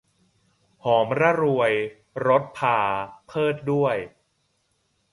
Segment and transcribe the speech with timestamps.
[0.83, 1.73] หอมระรวย
[2.27, 2.77] รสพา
[3.27, 3.95] เพริศด้วย